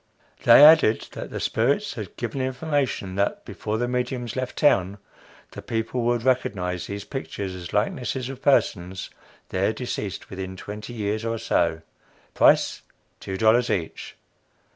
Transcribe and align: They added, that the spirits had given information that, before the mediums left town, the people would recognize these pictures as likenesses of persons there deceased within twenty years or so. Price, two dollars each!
They 0.45 0.65
added, 0.65 1.09
that 1.11 1.29
the 1.29 1.39
spirits 1.39 1.93
had 1.93 2.17
given 2.17 2.41
information 2.41 3.13
that, 3.17 3.45
before 3.45 3.77
the 3.77 3.87
mediums 3.87 4.35
left 4.35 4.57
town, 4.57 4.97
the 5.51 5.61
people 5.61 6.01
would 6.01 6.23
recognize 6.23 6.87
these 6.87 7.03
pictures 7.03 7.53
as 7.53 7.71
likenesses 7.71 8.27
of 8.27 8.41
persons 8.41 9.11
there 9.49 9.73
deceased 9.73 10.31
within 10.31 10.57
twenty 10.57 10.93
years 10.93 11.23
or 11.23 11.37
so. 11.37 11.81
Price, 12.33 12.81
two 13.19 13.37
dollars 13.37 13.69
each! 13.69 14.15